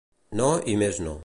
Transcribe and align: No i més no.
No 0.41 0.47
i 0.73 0.77
més 0.85 1.03
no. 1.09 1.17